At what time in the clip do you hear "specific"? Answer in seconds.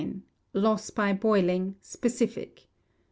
1.79-2.63